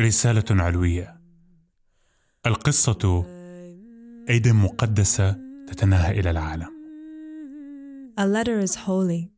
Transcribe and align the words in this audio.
رسالة 0.00 0.44
علوية 0.50 1.20
القصة 2.46 3.24
أيد 4.28 4.48
مقدسة 4.48 5.36
تتناهى 5.66 6.20
إلى 6.20 6.30
العالم 6.30 6.72
A 8.18 8.26
letter 8.26 8.58
is 8.60 8.74
holy. 8.74 9.30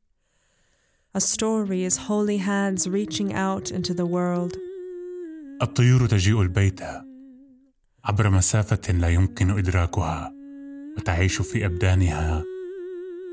A 1.14 1.20
story 1.20 1.84
is 1.84 1.96
holy 2.08 2.38
hands 2.38 2.88
reaching 2.88 3.32
out 3.32 3.70
into 3.70 3.94
the 3.94 4.04
world. 4.06 4.56
الطيور 5.62 6.06
تجيء 6.06 6.42
البيت 6.42 6.80
عبر 8.04 8.30
مسافة 8.30 8.92
لا 8.92 9.08
يمكن 9.08 9.50
إدراكها 9.50 10.32
وتعيش 10.96 11.42
في 11.42 11.66
أبدانها 11.66 12.44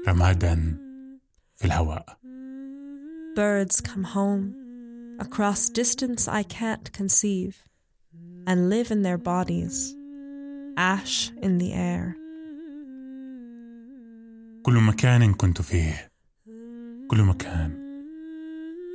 رمادا 0.08 0.78
في 1.56 1.66
الهواء. 1.66 2.18
Birds 3.36 3.82
come 3.82 4.04
home 4.04 4.54
across 5.20 5.70
distance 5.70 6.28
I 6.28 6.44
can't 6.44 6.92
conceive 6.94 7.56
and 8.48 8.70
live 8.70 8.92
in 8.92 9.02
their 9.02 9.18
bodies, 9.18 9.96
ash 10.78 11.32
in 11.42 11.58
the 11.58 11.74
air. 11.74 12.16
كل 14.64 14.74
مكان 14.74 15.34
كنت 15.34 15.62
فيه 15.62 16.12
كل 17.08 17.22
مكان 17.22 17.72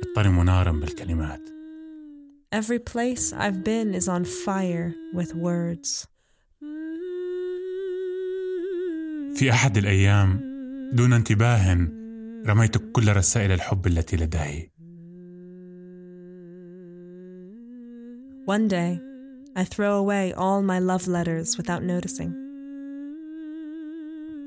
يضطرم 0.03 0.43
نارا 0.43 0.71
بالكلمات 0.71 1.56
Every 2.52 2.78
place 2.78 3.32
I've 3.32 3.64
been 3.64 3.94
is 3.94 4.08
on 4.08 4.24
fire 4.24 4.94
with 5.14 5.34
words. 5.34 6.06
في 9.34 9.50
أحد 9.50 9.76
الأيام 9.76 10.40
دون 10.92 11.12
انتباه 11.12 11.88
رميت 12.46 12.76
كل 12.92 13.16
رسائل 13.16 13.52
الحب 13.52 13.86
التي 13.86 14.16
لدي 14.16 14.72
One 18.46 18.66
day, 18.68 19.00
I 19.54 19.64
throw 19.64 19.94
away 19.98 20.32
all 20.32 20.62
my 20.62 20.80
love 20.80 21.06
letters 21.06 21.56
without 21.56 21.82
noticing. 21.82 22.32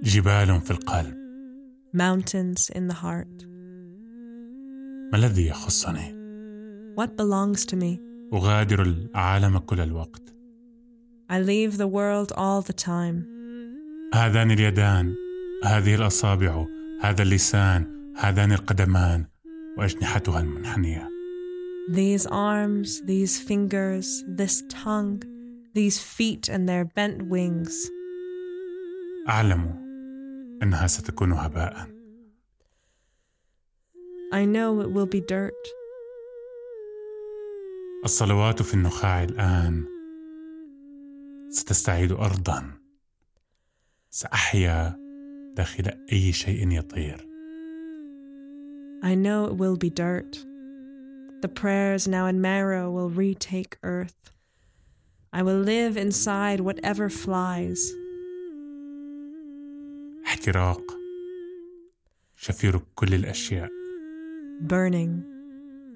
جبال 0.04 0.62
في 0.62 0.72
القلب 0.72 1.16
Mountains 1.94 2.70
in 2.76 2.88
the 2.88 2.94
heart. 2.94 3.46
ما 5.12 5.18
الذي 5.18 5.48
يخصني 5.48 6.19
What 7.00 7.18
belongs 7.18 7.66
to 7.66 7.76
me? 7.76 8.00
أغادر 8.34 8.82
العالم 8.82 9.58
كل 9.58 9.80
الوقت 9.80 10.22
I 11.30 11.40
leave 11.40 11.78
the 11.78 11.88
world 11.88 12.32
all 12.32 12.62
the 12.62 12.74
time. 12.74 13.26
هذان 14.14 14.52
اليدان 14.52 15.16
هذه 15.64 15.96
الأصابع 15.96 16.66
هذا 17.02 17.24
اللسان 17.24 18.14
هذان 18.18 18.52
القدمان 18.52 19.26
وأجنحتها 19.78 20.40
المنحنية 20.40 21.10
These 21.92 22.26
arms, 22.26 23.02
these 23.06 23.40
fingers, 23.40 24.24
this 24.28 24.64
tongue, 24.70 25.22
these 25.76 26.00
feet 26.00 26.50
and 26.50 26.68
their 26.70 26.86
bent 26.86 27.30
wings. 27.30 27.92
أعلم 29.30 29.76
أنها 30.64 30.88
ستكون 30.88 31.34
هباء 31.34 31.88
I 34.34 34.44
know 34.46 34.82
it 34.82 34.92
will 34.92 35.06
be 35.06 35.22
dirt. 35.22 35.54
الصلوات 38.05 38.63
في 38.63 38.75
النخاع 38.75 39.25
الآن 39.25 39.85
ستستعيد 41.51 42.13
أرضا 42.13 42.71
سأحيا 44.11 44.97
داخل 45.57 45.91
أي 46.13 46.33
شيء 46.33 46.71
يطير 46.73 47.31
I 49.03 49.15
know 49.15 49.47
it 49.47 49.57
will 49.57 49.77
be 49.77 49.89
dirt. 49.89 50.45
The 51.41 51.49
prayers 51.49 52.07
now 52.07 52.27
in 52.27 52.43
marrow 52.43 52.91
will 52.91 53.09
retake 53.09 53.79
earth. 53.83 54.31
I 55.33 55.43
will 55.43 55.61
live 55.75 55.97
inside 55.97 56.61
whatever 56.61 57.09
flies. 57.09 57.81
احتراق 60.27 60.83
شفير 62.37 62.81
كل 62.95 63.15
الأشياء 63.15 63.69
burning, 64.67 65.25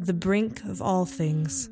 the 0.00 0.14
brink 0.14 0.64
of 0.64 0.80
all 0.80 1.04
things. 1.04 1.68